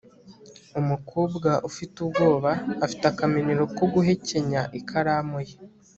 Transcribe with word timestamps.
umukobwa 0.79 1.49
ufite 1.69 1.95
ubwoba 2.05 2.51
afite 2.85 3.03
akamenyero 3.11 3.63
ko 3.77 3.83
guhekenya 3.93 4.61
ikaramu 4.79 5.37
ye 5.47 5.55